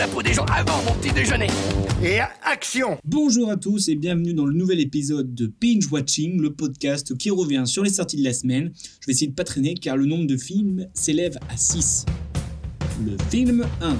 la 0.00 0.08
peau 0.08 0.22
des 0.22 0.32
gens 0.32 0.46
avant 0.46 0.82
mon 0.84 0.98
petit 0.98 1.12
déjeuner. 1.12 1.48
Et 2.02 2.20
action 2.42 2.96
Bonjour 3.04 3.50
à 3.50 3.58
tous 3.58 3.90
et 3.90 3.96
bienvenue 3.96 4.32
dans 4.32 4.46
le 4.46 4.54
nouvel 4.54 4.80
épisode 4.80 5.34
de 5.34 5.52
Binge 5.60 5.92
Watching, 5.92 6.40
le 6.40 6.54
podcast 6.54 7.14
qui 7.18 7.28
revient 7.28 7.64
sur 7.66 7.82
les 7.82 7.90
sorties 7.90 8.16
de 8.16 8.24
la 8.24 8.32
semaine. 8.32 8.72
Je 9.02 9.06
vais 9.06 9.12
essayer 9.12 9.26
de 9.26 9.34
pas 9.34 9.44
traîner 9.44 9.74
car 9.74 9.98
le 9.98 10.06
nombre 10.06 10.26
de 10.26 10.38
films 10.38 10.86
s'élève 10.94 11.36
à 11.50 11.58
6. 11.58 12.06
Le 13.04 13.14
film 13.28 13.66
1. 13.82 13.98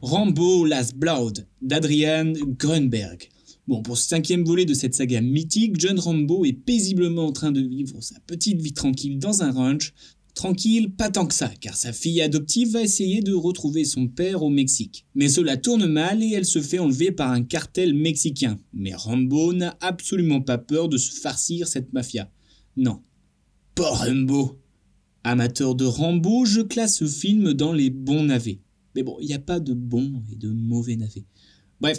Rambo 0.00 0.64
Last 0.64 0.94
Blood 0.94 1.48
d'Adrian 1.60 2.34
Grunberg. 2.56 3.28
Bon, 3.66 3.82
pour 3.82 3.98
ce 3.98 4.06
cinquième 4.06 4.44
volet 4.44 4.64
de 4.64 4.74
cette 4.74 4.94
saga 4.94 5.20
mythique, 5.20 5.74
John 5.76 5.98
Rambo 5.98 6.44
est 6.44 6.52
paisiblement 6.52 7.26
en 7.26 7.32
train 7.32 7.50
de 7.50 7.60
vivre 7.60 8.00
sa 8.00 8.14
petite 8.28 8.62
vie 8.62 8.72
tranquille 8.72 9.18
dans 9.18 9.42
un 9.42 9.50
ranch. 9.50 9.92
Tranquille, 10.38 10.92
pas 10.92 11.10
tant 11.10 11.26
que 11.26 11.34
ça, 11.34 11.48
car 11.60 11.76
sa 11.76 11.92
fille 11.92 12.22
adoptive 12.22 12.70
va 12.70 12.82
essayer 12.82 13.22
de 13.22 13.32
retrouver 13.32 13.84
son 13.84 14.06
père 14.06 14.44
au 14.44 14.50
Mexique. 14.50 15.04
Mais 15.16 15.28
cela 15.28 15.56
tourne 15.56 15.86
mal 15.86 16.22
et 16.22 16.30
elle 16.30 16.44
se 16.44 16.62
fait 16.62 16.78
enlever 16.78 17.10
par 17.10 17.32
un 17.32 17.42
cartel 17.42 17.92
mexicain. 17.92 18.56
Mais 18.72 18.94
Rambo 18.94 19.52
n'a 19.52 19.76
absolument 19.80 20.40
pas 20.40 20.56
peur 20.56 20.88
de 20.88 20.96
se 20.96 21.10
farcir 21.10 21.66
cette 21.66 21.92
mafia. 21.92 22.30
Non. 22.76 23.02
Pas 23.74 23.90
Rambo. 23.90 24.60
Amateur 25.24 25.74
de 25.74 25.84
Rambo, 25.86 26.44
je 26.44 26.60
classe 26.60 26.98
ce 26.98 27.06
film 27.06 27.52
dans 27.52 27.72
les 27.72 27.90
bons 27.90 28.22
navets. 28.22 28.60
Mais 28.94 29.02
bon, 29.02 29.16
il 29.20 29.26
n'y 29.26 29.34
a 29.34 29.40
pas 29.40 29.58
de 29.58 29.74
bons 29.74 30.22
et 30.30 30.36
de 30.36 30.50
mauvais 30.50 30.94
navets. 30.94 31.26
Bref, 31.80 31.98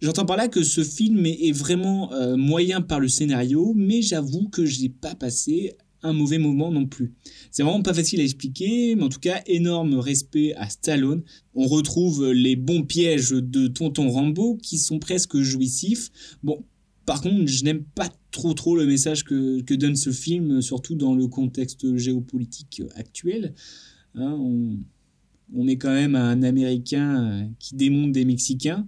j'entends 0.00 0.24
par 0.24 0.38
là 0.38 0.48
que 0.48 0.62
ce 0.62 0.82
film 0.82 1.26
est, 1.26 1.52
vraiment 1.52 2.10
euh, 2.14 2.38
moyen 2.38 2.80
par 2.80 3.00
le 3.00 3.08
scénario, 3.08 3.74
mais 3.76 4.00
j'avoue 4.00 4.48
que 4.48 4.64
je 4.64 4.80
n'ai 4.80 4.88
pas 4.88 5.14
passé 5.14 5.76
un 6.02 6.12
mauvais 6.12 6.38
moment 6.38 6.70
non 6.70 6.86
plus. 6.86 7.12
C'est 7.50 7.62
vraiment 7.62 7.82
pas 7.82 7.94
facile 7.94 8.20
à 8.20 8.24
expliquer, 8.24 8.94
mais 8.94 9.02
en 9.02 9.08
tout 9.08 9.20
cas, 9.20 9.42
énorme 9.46 9.94
respect 9.94 10.54
à 10.54 10.68
Stallone. 10.68 11.22
On 11.54 11.66
retrouve 11.66 12.32
les 12.32 12.56
bons 12.56 12.82
pièges 12.82 13.30
de 13.30 13.66
Tonton 13.66 14.10
Rambo 14.10 14.56
qui 14.56 14.78
sont 14.78 14.98
presque 14.98 15.38
jouissifs. 15.38 16.10
Bon, 16.42 16.64
par 17.06 17.20
contre, 17.20 17.46
je 17.46 17.64
n'aime 17.64 17.82
pas 17.82 18.08
trop 18.30 18.54
trop 18.54 18.76
le 18.76 18.86
message 18.86 19.24
que, 19.24 19.74
donne 19.74 19.96
ce 19.96 20.10
film, 20.10 20.62
surtout 20.62 20.94
dans 20.94 21.14
le 21.14 21.26
contexte 21.26 21.96
géopolitique 21.96 22.82
actuel. 22.94 23.54
Hein, 24.14 24.36
on, 24.38 24.78
on 25.54 25.66
est 25.66 25.76
quand 25.76 25.92
même 25.92 26.14
un 26.14 26.42
Américain 26.42 27.50
qui 27.58 27.74
démonte 27.74 28.12
des 28.12 28.24
Mexicains. 28.24 28.86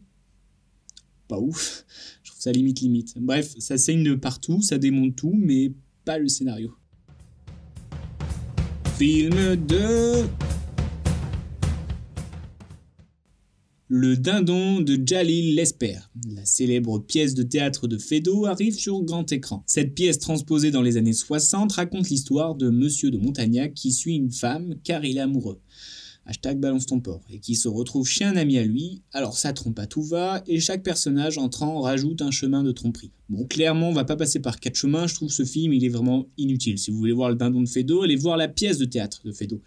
Pas 1.29 1.39
ouf. 1.39 1.85
Je 2.23 2.31
trouve 2.31 2.43
ça 2.43 2.53
limite 2.53 2.81
limite. 2.81 3.15
Bref, 3.19 3.55
ça 3.59 3.79
saigne 3.79 4.05
de 4.05 4.15
partout, 4.15 4.63
ça 4.63 4.79
démonte 4.79 5.17
tout, 5.17 5.35
mais 5.37 5.73
pas 6.05 6.19
le 6.19 6.29
scénario. 6.29 6.77
Film 9.03 9.57
2 9.57 10.29
Le 13.89 14.17
dindon 14.17 14.81
de 14.81 14.97
Jalil 15.05 15.57
Lesper, 15.57 15.99
la 16.33 16.45
célèbre 16.45 17.01
pièce 17.01 17.35
de 17.35 17.43
théâtre 17.43 17.89
de 17.89 17.99
Feydeau, 17.99 18.47
arrive 18.47 18.75
sur 18.75 19.03
grand 19.03 19.33
écran. 19.33 19.65
Cette 19.67 19.97
pièce 19.97 20.21
transposée 20.21 20.71
dans 20.71 20.83
les 20.83 20.99
années 20.99 21.15
60 21.15 21.73
raconte 21.73 22.11
l'histoire 22.11 22.55
de 22.55 22.71
Monsieur 22.71 23.11
de 23.11 23.19
Montagnac 23.19 23.75
qui 23.75 23.91
suit 23.91 24.15
une 24.15 24.31
femme 24.31 24.77
car 24.85 25.05
il 25.05 25.17
est 25.17 25.21
amoureux 25.21 25.61
hashtag 26.27 26.59
balance 26.59 26.87
ton 26.87 27.01
port, 27.01 27.23
et 27.31 27.39
qui 27.39 27.55
se 27.55 27.69
retrouve 27.69 28.07
chez 28.07 28.25
un 28.25 28.37
ami 28.37 28.59
à 28.59 28.65
lui, 28.65 29.03
alors 29.13 29.37
ça 29.37 29.53
trompe 29.53 29.79
à 29.79 29.87
tout 29.87 30.03
va, 30.03 30.43
et 30.47 30.61
chaque 30.61 30.83
personnage 30.83 31.39
entrant 31.39 31.81
rajoute 31.81 32.23
un 32.23 32.31
chemin 32.31 32.63
de 32.63 32.73
tromperie. 32.73 33.11
Bon, 33.29 33.45
clairement, 33.45 33.89
on 33.89 33.93
va 33.93 34.05
pas 34.05 34.17
passer 34.17 34.41
par 34.41 34.61
quatre 34.61 34.77
chemins, 34.77 35.07
je 35.07 35.15
trouve 35.15 35.31
ce 35.31 35.45
film, 35.45 35.73
il 35.73 35.85
est 35.85 35.89
vraiment 35.89 36.27
inutile. 36.39 36.79
Si 36.79 36.91
vous 36.91 36.99
voulez 36.99 37.13
voir 37.13 37.31
le 37.31 37.37
dindon 37.37 37.63
de 37.63 37.69
Fedo, 37.69 38.03
allez 38.03 38.17
voir 38.17 38.37
la 38.37 38.49
pièce 38.49 38.79
de 38.79 38.85
théâtre 38.85 39.23
de 39.25 39.33
Fedo. 39.33 39.61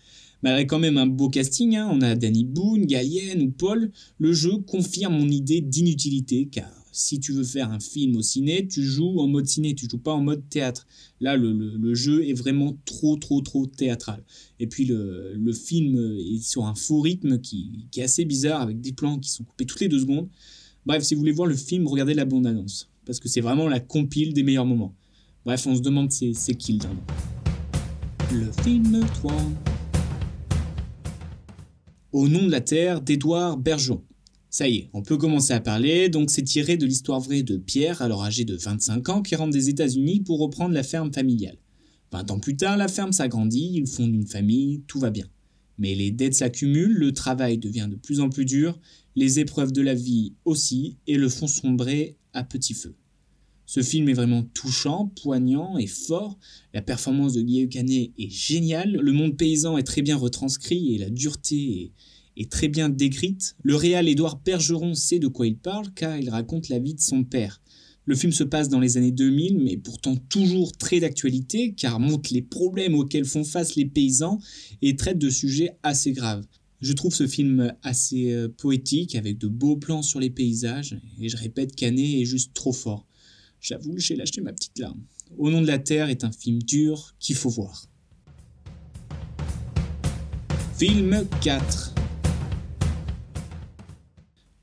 Malgré 0.44 0.68
quand 0.68 0.80
même 0.80 0.98
un 0.98 1.08
beau 1.08 1.30
casting, 1.30 1.76
hein, 1.76 1.90
on 1.92 2.02
a 2.02 2.16
Danny 2.16 2.46
Boone, 2.46 2.86
Gallienne 2.86 3.42
ou 3.42 3.52
Paul, 3.52 3.92
le 4.20 4.34
jeu 4.34 4.58
confirme 4.58 5.18
mon 5.18 5.30
idée 5.30 5.62
d'inutilité, 5.62 6.48
car 6.52 6.72
si 6.96 7.20
tu 7.20 7.34
veux 7.34 7.44
faire 7.44 7.72
un 7.72 7.82
film 7.82 8.16
au 8.16 8.22
ciné, 8.22 8.66
tu 8.66 8.82
joues 8.82 9.20
en 9.20 9.28
mode 9.28 9.48
ciné, 9.48 9.76
tu 9.76 9.90
joues 9.90 9.98
pas 9.98 10.14
en 10.14 10.22
mode 10.22 10.48
théâtre. 10.50 10.88
Là, 11.20 11.36
le, 11.36 11.94
jeu 11.94 12.26
est 12.26 12.34
vraiment 12.34 12.78
trop, 12.86 13.18
trop, 13.18 13.42
trop 13.42 13.66
théâtral. 13.66 14.24
Et 14.62 14.68
puis, 14.68 14.86
le, 14.86 15.54
film 15.54 15.98
est 16.18 16.42
sur 16.42 16.66
un 16.66 16.74
faux 16.74 17.02
rythme 17.02 17.40
qui, 17.42 17.86
est 17.98 18.02
assez 18.02 18.24
bizarre, 18.24 18.62
avec 18.62 18.80
des 18.80 18.94
plans 18.94 19.20
qui 19.20 19.30
sont 19.30 19.44
coupés 19.44 19.66
toutes 19.66 19.82
les 19.82 19.90
deux 19.90 20.00
secondes. 20.00 20.30
Bref, 20.86 21.04
si 21.04 21.16
vous 21.16 21.20
voulez 21.20 21.34
voir 21.34 21.50
le 21.50 21.56
film, 21.56 21.86
regardez 21.86 22.14
la 22.14 22.24
bande-annonce, 22.24 22.90
parce 23.06 23.20
que 23.20 23.28
c'est 23.28 23.42
vraiment 23.42 23.68
la 23.68 23.82
compile 23.82 24.34
des 24.34 24.44
meilleurs 24.44 24.66
moments. 24.66 24.96
Bref, 25.44 25.68
on 25.68 25.76
se 25.76 25.82
demande 25.82 26.12
c'est 26.12 26.56
qui 26.56 26.74
le 26.74 26.80
dindon. 26.80 27.04
Le 28.32 28.52
film 28.64 29.06
3. 29.16 29.34
Au 32.14 32.30
nom 32.30 32.46
de 32.46 32.52
la 32.52 32.62
Terre 32.62 33.02
d'Édouard 33.02 33.58
Bergeon. 33.58 34.02
Ça 34.56 34.70
y 34.70 34.78
est, 34.78 34.90
on 34.94 35.02
peut 35.02 35.18
commencer 35.18 35.52
à 35.52 35.60
parler, 35.60 36.08
donc 36.08 36.32
c'est 36.32 36.42
tiré 36.42 36.78
de 36.78 36.86
l'histoire 36.86 37.20
vraie 37.20 37.44
de 37.44 37.58
Pierre, 37.58 38.02
alors 38.02 38.24
âgé 38.24 38.46
de 38.46 38.56
25 38.56 39.10
ans, 39.10 39.22
qui 39.22 39.36
rentre 39.36 39.52
des 39.52 39.68
États-Unis 39.68 40.22
pour 40.22 40.40
reprendre 40.40 40.74
la 40.74 40.84
ferme 40.84 41.12
familiale. 41.12 41.58
20 42.14 42.32
ans 42.32 42.40
plus 42.40 42.56
tard, 42.56 42.78
la 42.78 42.88
ferme 42.88 43.12
s'agrandit, 43.12 43.72
ils 43.74 43.86
fondent 43.86 44.16
une 44.16 44.26
famille, 44.26 44.82
tout 44.88 44.98
va 44.98 45.10
bien. 45.10 45.26
Mais 45.78 45.94
les 45.94 46.10
dettes 46.10 46.36
s'accumulent, 46.36 46.96
le 46.98 47.12
travail 47.12 47.58
devient 47.58 47.90
de 47.92 47.98
plus 47.98 48.22
en 48.22 48.30
plus 48.30 48.46
dur, 48.46 48.80
les 49.18 49.42
épreuves 49.42 49.74
de 49.74 49.82
la 49.82 49.94
vie 49.94 50.36
aussi, 50.46 50.96
et 51.06 51.18
le 51.18 51.28
font 51.28 51.48
sombrer 51.48 52.16
à 52.32 52.46
petit 52.46 52.76
feu. 52.76 52.96
Ce 53.66 53.84
film 53.84 54.08
est 54.08 54.14
vraiment 54.14 54.44
touchant, 54.54 55.12
poignant 55.22 55.78
et 55.78 55.88
fort. 55.88 56.40
La 56.74 56.82
performance 56.82 57.34
de 57.34 57.42
Guillaume 57.42 57.68
Canet 57.68 58.14
est 58.18 58.30
géniale. 58.30 58.94
Le 59.02 59.12
monde 59.12 59.36
paysan 59.36 59.78
est 59.78 59.84
très 59.84 60.02
bien 60.02 60.16
retranscrit 60.16 60.96
et 60.96 60.98
la 60.98 61.10
dureté 61.10 61.92
est, 62.38 62.52
très 62.52 62.68
bien 62.68 62.90
décrite. 62.90 63.56
Le 63.64 63.76
réal 63.76 64.08
Édouard 64.08 64.40
Bergeron 64.44 64.94
sait 64.94 65.20
de 65.20 65.28
quoi 65.28 65.48
il 65.48 65.58
parle 65.58 65.92
car 65.94 66.18
il 66.18 66.30
raconte 66.30 66.70
la 66.70 66.80
vie 66.80 66.94
de 66.94 67.02
son 67.02 67.24
père. 67.24 67.62
Le 68.06 68.16
film 68.16 68.32
se 68.32 68.44
passe 68.44 68.70
dans 68.70 68.80
les 68.80 68.98
années 68.98 69.12
2000, 69.12 69.58
mais 69.58 69.78
pourtant 69.78 70.16
toujours 70.16 70.78
très 70.78 71.00
d'actualité, 71.00 71.74
car 71.74 72.00
montre 72.00 72.32
les 72.34 72.44
problèmes 72.44 72.94
auxquels 72.94 73.26
font 73.26 73.44
face 73.44 73.76
les 73.76 73.86
paysans 73.86 74.40
et 74.84 74.96
traite 74.96 75.18
de 75.18 75.30
sujets 75.30 75.72
assez 75.82 76.12
graves. 76.12 76.46
Je 76.82 76.94
trouve 76.94 77.16
ce 77.16 77.26
film 77.26 77.74
assez 77.82 78.32
euh, 78.32 78.48
poétique, 78.48 79.16
avec 79.16 79.40
de 79.40 79.48
beaux 79.48 79.78
plans 79.78 80.04
sur 80.04 80.20
les 80.20 80.30
paysages, 80.30 81.00
et 81.20 81.30
je 81.30 81.38
répète 81.38 81.76
qu'Anné 81.76 82.22
est 82.22 82.26
juste 82.26 82.54
trop 82.54 82.74
fort. 82.74 83.08
J'avoue, 83.60 83.98
j'ai 83.98 84.16
lâché 84.16 84.42
ma 84.42 84.54
petite 84.54 84.78
larme. 84.78 85.02
Au 85.40 85.50
nom 85.50 85.62
de 85.62 85.68
la 85.68 85.80
Terre 85.80 86.10
est 86.10 86.24
un 86.24 86.32
film 86.32 86.62
dur 86.62 87.16
qu'il 87.20 87.36
faut 87.36 87.50
voir. 87.50 87.88
Film 90.78 91.26
4 91.42 91.95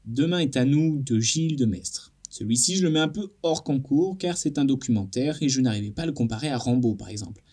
Demain 0.06 0.40
est 0.40 0.56
à 0.56 0.64
nous 0.64 1.00
de 1.00 1.20
Gilles 1.20 1.54
de 1.54 1.64
Mestre. 1.64 2.12
Celui-ci, 2.28 2.74
je 2.74 2.82
le 2.82 2.90
mets 2.90 2.98
un 2.98 3.08
peu 3.08 3.28
hors 3.44 3.62
concours 3.62 4.18
car 4.18 4.36
c'est 4.36 4.58
un 4.58 4.64
documentaire 4.64 5.40
et 5.40 5.48
je 5.48 5.60
n'arrivais 5.60 5.92
pas 5.92 6.02
à 6.02 6.06
le 6.06 6.12
comparer 6.12 6.48
à 6.48 6.58
Rambo 6.58 6.96
par 6.96 7.08
exemple. 7.08 7.44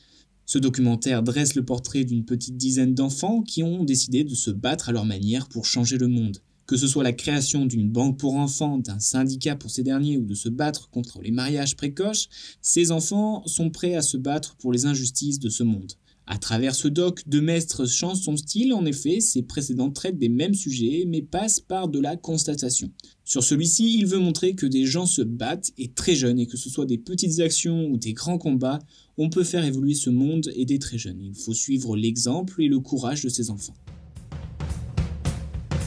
Ce 0.48 0.58
documentaire 0.58 1.22
dresse 1.22 1.54
le 1.54 1.64
portrait 1.64 2.06
d'une 2.06 2.26
petite 2.26 2.58
dizaine 2.58 2.96
d'enfants 2.96 3.44
qui 3.44 3.62
ont 3.62 3.84
décidé 3.84 4.24
de 4.24 4.34
se 4.34 4.50
battre 4.50 4.90
à 4.90 4.94
leur 4.94 5.06
manière 5.06 5.48
pour 5.48 5.68
changer 5.68 6.00
le 6.00 6.08
monde. 6.08 6.40
Que 6.66 6.76
ce 6.76 6.88
soit 6.88 7.04
la 7.04 7.14
création 7.14 7.68
d'une 7.68 7.92
banque 7.92 8.18
pour 8.18 8.34
enfants, 8.34 8.80
d'un 8.80 9.00
syndicat 9.00 9.56
pour 9.56 9.70
ces 9.70 9.84
derniers 9.84 10.18
ou 10.18 10.26
de 10.26 10.34
se 10.34 10.50
battre 10.50 10.90
contre 10.90 11.22
les 11.22 11.32
mariages 11.32 11.76
précoces, 11.76 12.30
ces 12.64 12.90
enfants 12.90 13.44
sont 13.46 13.70
prêts 13.70 13.94
à 13.94 14.02
se 14.02 14.18
battre 14.18 14.56
pour 14.56 14.72
les 14.72 14.88
injustices 14.88 15.40
de 15.40 15.50
ce 15.50 15.62
monde. 15.62 15.94
À 16.32 16.38
travers 16.38 16.76
ce 16.76 16.88
doc, 16.88 17.28
De 17.28 17.40
Maistre 17.40 17.88
change 17.88 18.20
son 18.20 18.38
style, 18.38 18.72
en 18.76 18.86
effet, 18.86 19.20
ses 19.20 19.42
précédents 19.42 19.90
traitent 19.90 20.20
des 20.20 20.30
mêmes 20.30 20.54
sujets, 20.54 21.06
mais 21.08 21.24
passent 21.24 21.60
par 21.60 21.88
de 21.88 22.00
la 22.00 22.18
constatation. 22.18 22.92
Sur 23.26 23.44
celui-ci, 23.44 23.98
il 23.98 24.06
veut 24.06 24.20
montrer 24.20 24.54
que 24.54 24.68
des 24.68 24.86
gens 24.86 25.08
se 25.08 25.24
battent, 25.24 25.72
et 25.80 25.88
très 25.88 26.14
jeunes, 26.14 26.40
et 26.40 26.46
que 26.46 26.56
ce 26.56 26.70
soit 26.70 26.86
des 26.86 27.00
petites 27.00 27.40
actions 27.40 27.88
ou 27.88 27.98
des 27.98 28.14
grands 28.14 28.38
combats, 28.38 28.78
on 29.18 29.32
peut 29.32 29.44
faire 29.44 29.66
évoluer 29.66 29.96
ce 29.96 30.12
monde 30.12 30.52
et 30.56 30.66
des 30.66 30.78
très 30.78 31.00
jeunes. 31.00 31.20
Il 31.20 31.34
faut 31.34 31.56
suivre 31.56 31.98
l'exemple 31.98 32.62
et 32.62 32.68
le 32.68 32.80
courage 32.80 33.24
de 33.24 33.30
ces 33.30 33.50
enfants. 33.50 33.76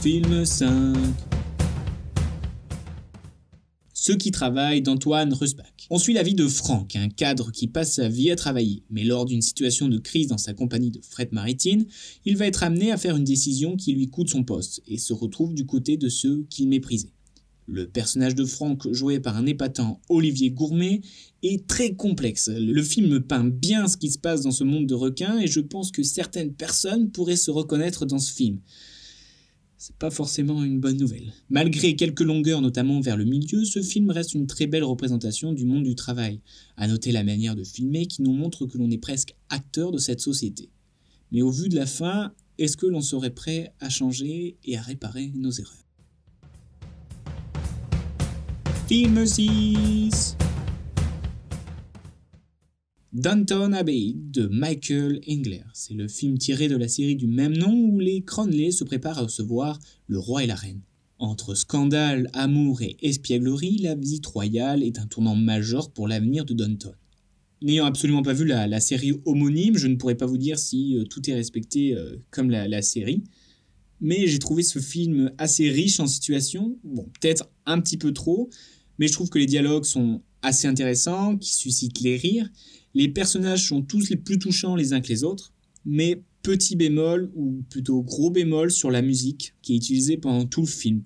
Film 0.01 0.43
5 0.43 0.93
ceux 4.03 4.17
qui 4.17 4.31
travaillent 4.31 4.81
d'Antoine 4.81 5.33
Rusbach. 5.33 5.87
On 5.89 5.97
suit 5.97 6.13
la 6.13 6.23
vie 6.23 6.33
de 6.33 6.45
Franck, 6.45 6.97
un 6.97 7.07
cadre 7.07 7.53
qui 7.53 7.67
passe 7.67 7.93
sa 7.93 8.09
vie 8.09 8.31
à 8.31 8.35
travailler, 8.35 8.83
mais 8.89 9.05
lors 9.05 9.23
d'une 9.23 9.41
situation 9.41 9.87
de 9.87 9.97
crise 9.97 10.27
dans 10.27 10.37
sa 10.37 10.53
compagnie 10.53 10.91
de 10.91 10.99
fret 11.09 11.29
maritime, 11.31 11.85
il 12.25 12.35
va 12.35 12.45
être 12.45 12.63
amené 12.63 12.91
à 12.91 12.97
faire 12.97 13.15
une 13.15 13.23
décision 13.23 13.77
qui 13.77 13.93
lui 13.93 14.09
coûte 14.09 14.29
son 14.29 14.43
poste 14.43 14.81
et 14.89 14.97
se 14.97 15.13
retrouve 15.13 15.53
du 15.53 15.65
côté 15.65 15.95
de 15.95 16.09
ceux 16.09 16.45
qu'il 16.49 16.67
méprisait. 16.67 17.13
Le 17.65 17.87
personnage 17.87 18.35
de 18.35 18.43
Franck, 18.43 18.91
joué 18.91 19.21
par 19.21 19.37
un 19.37 19.45
épatant 19.45 20.01
Olivier 20.09 20.51
Gourmet, 20.51 20.99
est 21.41 21.65
très 21.65 21.93
complexe. 21.93 22.49
Le 22.53 22.83
film 22.83 23.21
peint 23.21 23.45
bien 23.45 23.87
ce 23.87 23.95
qui 23.95 24.11
se 24.11 24.19
passe 24.19 24.41
dans 24.41 24.51
ce 24.51 24.65
monde 24.65 24.85
de 24.85 24.95
requins 24.95 25.39
et 25.39 25.47
je 25.47 25.61
pense 25.61 25.91
que 25.91 26.03
certaines 26.03 26.53
personnes 26.53 27.09
pourraient 27.09 27.37
se 27.37 27.51
reconnaître 27.51 28.05
dans 28.05 28.19
ce 28.19 28.33
film. 28.33 28.59
C'est 29.85 29.97
pas 29.97 30.11
forcément 30.11 30.63
une 30.63 30.79
bonne 30.79 30.95
nouvelle. 30.95 31.33
Malgré 31.49 31.97
quelques 31.97 32.21
longueurs, 32.21 32.61
notamment 32.61 33.01
vers 33.01 33.17
le 33.17 33.25
milieu, 33.25 33.65
ce 33.65 33.81
film 33.81 34.11
reste 34.11 34.33
une 34.33 34.47
très 34.47 34.65
belle 34.65 34.85
représentation 34.85 35.51
du 35.51 35.65
monde 35.65 35.83
du 35.83 35.93
travail. 35.93 36.39
À 36.77 36.87
noter 36.87 37.11
la 37.11 37.25
manière 37.25 37.53
de 37.53 37.65
filmer 37.65 38.05
qui 38.05 38.21
nous 38.21 38.31
montre 38.31 38.65
que 38.65 38.77
l'on 38.77 38.89
est 38.89 38.97
presque 38.97 39.35
acteur 39.49 39.91
de 39.91 39.97
cette 39.97 40.21
société. 40.21 40.69
Mais 41.33 41.41
au 41.41 41.51
vu 41.51 41.67
de 41.67 41.75
la 41.75 41.85
fin, 41.85 42.31
est-ce 42.57 42.77
que 42.77 42.85
l'on 42.85 43.01
serait 43.01 43.31
prêt 43.31 43.73
à 43.81 43.89
changer 43.89 44.55
et 44.63 44.77
à 44.77 44.81
réparer 44.81 45.33
nos 45.35 45.51
erreurs? 45.51 45.85
Film 48.87 49.25
6 49.25 50.37
Downton 53.13 53.75
Abbey 53.75 54.15
de 54.15 54.47
Michael 54.47 55.21
Engler. 55.29 55.61
C'est 55.73 55.93
le 55.93 56.07
film 56.07 56.39
tiré 56.39 56.67
de 56.67 56.75
la 56.75 56.87
série 56.87 57.15
du 57.15 57.27
même 57.27 57.55
nom 57.55 57.71
où 57.71 57.99
les 57.99 58.23
Cronley 58.23 58.71
se 58.71 58.83
préparent 58.83 59.19
à 59.19 59.23
recevoir 59.23 59.79
le 60.07 60.17
roi 60.17 60.43
et 60.43 60.47
la 60.47 60.55
reine. 60.55 60.81
Entre 61.19 61.53
scandale, 61.53 62.27
amour 62.33 62.81
et 62.81 62.97
espièglerie, 63.03 63.77
la 63.77 63.93
visite 63.93 64.25
royale 64.25 64.81
est 64.81 64.97
un 64.97 65.05
tournant 65.05 65.35
majeur 65.35 65.91
pour 65.91 66.07
l'avenir 66.07 66.43
de 66.43 66.55
Downton. 66.55 66.95
N'ayant 67.61 67.85
absolument 67.85 68.23
pas 68.23 68.33
vu 68.33 68.45
la, 68.45 68.79
série 68.79 69.13
homonyme, 69.25 69.77
je 69.77 69.85
ne 69.85 69.95
pourrais 69.95 70.15
pas 70.15 70.25
vous 70.25 70.39
dire 70.39 70.57
si 70.57 70.97
euh, 70.97 71.03
tout 71.03 71.29
est 71.29 71.35
respecté 71.35 71.95
euh, 71.95 72.15
comme 72.31 72.49
la, 72.49 72.67
la 72.67 72.81
série. 72.81 73.23
Mais 74.01 74.25
j'ai 74.25 74.39
trouvé 74.39 74.63
ce 74.63 74.79
film 74.79 75.31
assez 75.37 75.69
riche 75.69 75.99
en 75.99 76.07
situations, 76.07 76.79
bon, 76.83 77.07
peut-être 77.21 77.47
un 77.67 77.79
petit 77.79 77.97
peu 77.97 78.11
trop, 78.11 78.49
mais 78.97 79.07
je 79.07 79.13
trouve 79.13 79.29
que 79.29 79.37
les 79.37 79.45
dialogues 79.45 79.85
sont 79.85 80.23
assez 80.41 80.67
intéressants, 80.67 81.37
qui 81.37 81.53
suscitent 81.53 82.01
les 82.01 82.17
rires, 82.17 82.49
les 82.93 83.07
personnages 83.07 83.67
sont 83.67 83.81
tous 83.81 84.09
les 84.09 84.17
plus 84.17 84.39
touchants 84.39 84.75
les 84.75 84.93
uns 84.93 85.01
que 85.01 85.09
les 85.09 85.23
autres, 85.23 85.53
mais 85.85 86.21
petit 86.41 86.75
bémol, 86.75 87.31
ou 87.35 87.63
plutôt 87.69 88.01
gros 88.01 88.29
bémol 88.29 88.69
sur 88.71 88.91
la 88.91 89.01
musique 89.01 89.55
qui 89.61 89.73
est 89.73 89.77
utilisée 89.77 90.17
pendant 90.17 90.45
tout 90.45 90.61
le 90.61 90.67
film. 90.67 91.03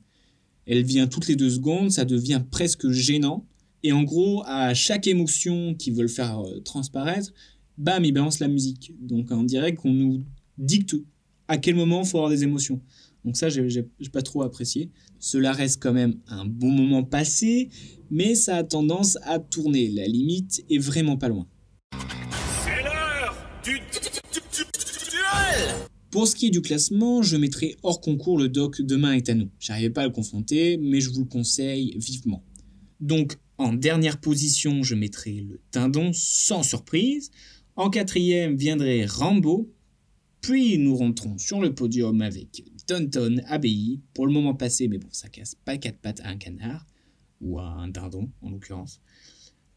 Elle 0.66 0.84
vient 0.84 1.08
toutes 1.08 1.28
les 1.28 1.36
deux 1.36 1.50
secondes, 1.50 1.92
ça 1.92 2.06
devient 2.06 2.42
presque 2.50 2.90
gênant, 2.90 3.46
et 3.84 3.92
en 3.92 4.04
gros, 4.04 4.44
à 4.46 4.74
chaque 4.74 5.08
émotion 5.08 5.76
qu'ils 5.76 5.94
veulent 5.94 6.10
faire 6.10 6.40
euh, 6.40 6.60
transparaître, 6.60 7.32
bam, 7.78 8.04
ils 8.04 8.12
balancent 8.12 8.40
la 8.40 8.48
musique. 8.48 8.94
Donc 9.00 9.28
on 9.32 9.44
dirait 9.44 9.76
qu'on 9.76 9.94
nous 9.94 10.24
dicte 10.58 10.96
à 11.48 11.58
quel 11.58 11.76
moment 11.76 12.02
il 12.02 12.08
faut 12.08 12.18
avoir 12.18 12.32
des 12.32 12.44
émotions. 12.44 12.82
Donc 13.24 13.38
ça, 13.38 13.50
j'ai 13.50 13.84
pas 14.12 14.22
trop 14.22 14.42
apprécié. 14.42 14.90
Cela 15.20 15.52
reste 15.52 15.82
quand 15.82 15.94
même 15.94 16.16
un 16.28 16.46
bon 16.46 16.72
moment 16.72 17.04
passé, 17.04 17.70
mais 18.10 18.36
ça 18.36 18.58
a 18.58 18.64
tendance 18.64 19.18
à 19.24 19.40
tourner. 19.40 19.90
La 19.90 20.08
limite 20.08 20.64
est 20.70 20.78
vraiment 20.78 21.18
pas 21.18 21.30
loin. 21.30 21.48
Pour 26.18 26.28
ce 26.28 26.36
qui 26.36 26.48
est 26.48 26.50
du 26.50 26.64
classement, 26.64 27.22
je 27.22 27.38
mettrai 27.38 27.76
hors 27.84 28.02
concours 28.02 28.40
le 28.40 28.50
doc 28.50 28.82
Demain 28.82 29.12
est 29.12 29.30
à 29.30 29.36
nous. 29.36 29.52
J'arrivais 29.60 29.92
pas 29.92 30.02
à 30.02 30.06
le 30.06 30.12
confronter, 30.12 30.78
mais 30.78 31.00
je 31.00 31.12
vous 31.12 31.20
le 31.20 31.28
conseille 31.28 31.96
vivement. 32.00 32.44
Donc, 33.00 33.36
en 33.60 33.72
dernière 33.72 34.20
position, 34.20 34.82
je 34.82 34.96
mettrai 34.96 35.42
le 35.42 35.62
Tindon 35.70 36.10
sans 36.14 36.64
surprise. 36.64 37.30
En 37.76 37.92
quatrième 37.92 38.56
viendrait 38.58 39.06
Rambo. 39.06 39.72
Puis 40.42 40.80
nous 40.80 40.96
rentrons 40.96 41.38
sur 41.38 41.62
le 41.62 41.76
podium 41.76 42.20
avec 42.24 42.64
Downton 42.88 43.44
Abbey, 43.46 44.00
pour 44.16 44.26
le 44.26 44.34
moment 44.34 44.56
passé, 44.56 44.88
mais 44.88 44.98
bon, 44.98 45.10
ça 45.12 45.30
casse 45.30 45.54
pas 45.54 45.78
quatre 45.78 46.00
pattes 46.00 46.22
à 46.22 46.30
un 46.30 46.38
canard, 46.38 46.88
ou 47.42 47.60
à 47.60 47.68
un 47.68 47.90
dindon 47.90 48.32
en 48.42 48.50
l'occurrence. 48.50 49.02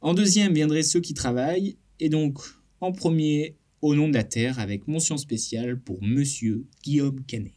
En 0.01 0.15
deuxième 0.15 0.55
viendrait 0.55 0.85
Ceux 0.85 1.01
qui 1.01 1.13
travaillent, 1.13 1.77
et 1.99 2.09
donc 2.09 2.39
en 2.81 2.93
premier, 2.93 3.59
Au 3.83 3.95
nom 3.95 4.09
de 4.09 4.15
la 4.15 4.25
Terre, 4.25 4.59
avec 4.59 4.89
mention 4.89 5.17
spéciale 5.17 5.81
pour 5.81 6.03
Monsieur 6.03 6.67
Guillaume 6.83 7.23
Canet. 7.25 7.55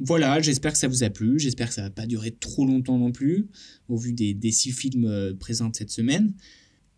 Voilà, 0.00 0.40
j'espère 0.40 0.72
que 0.72 0.78
ça 0.78 0.88
vous 0.88 1.04
a 1.04 1.10
plu, 1.10 1.38
j'espère 1.38 1.68
que 1.68 1.74
ça 1.74 1.82
va 1.82 1.90
pas 1.90 2.06
durer 2.06 2.32
trop 2.32 2.66
longtemps 2.66 2.98
non 2.98 3.12
plus, 3.12 3.46
au 3.88 3.96
vu 3.96 4.12
des, 4.12 4.34
des 4.34 4.50
six 4.50 4.72
films 4.72 5.04
euh, 5.04 5.34
présents 5.34 5.70
cette 5.72 5.90
semaine. 5.90 6.34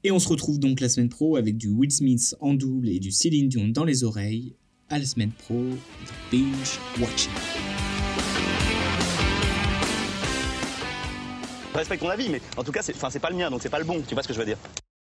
Et 0.04 0.10
on 0.10 0.18
se 0.18 0.28
retrouve 0.28 0.58
donc 0.58 0.80
la 0.80 0.88
semaine 0.88 1.10
pro 1.10 1.36
avec 1.36 1.58
du 1.58 1.68
Will 1.68 1.90
Smith 1.90 2.34
en 2.40 2.54
double 2.54 2.88
et 2.88 2.98
du 2.98 3.10
Céline 3.10 3.50
Dion 3.50 3.68
dans 3.68 3.84
les 3.84 4.04
oreilles. 4.04 4.54
À 4.88 4.98
la 4.98 5.04
semaine 5.04 5.32
pro, 5.32 5.62
Binge 6.32 6.78
Watching. 6.98 7.30
Respecte 11.74 12.02
ton 12.02 12.08
avis, 12.08 12.30
mais 12.30 12.40
en 12.56 12.64
tout 12.64 12.72
cas, 12.72 12.80
c'est 12.82 13.20
pas 13.20 13.30
le 13.30 13.36
mien, 13.36 13.50
donc 13.50 13.60
c'est 13.60 13.68
pas 13.68 13.78
le 13.78 13.84
bon, 13.84 14.00
tu 14.00 14.14
vois 14.14 14.22
ce 14.22 14.28
que 14.28 14.34
je 14.34 14.38
veux 14.38 14.46
dire 14.46 14.58